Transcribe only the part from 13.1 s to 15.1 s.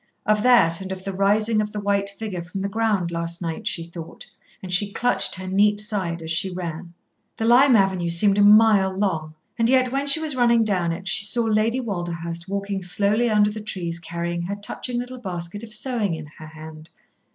under the trees carrying her touching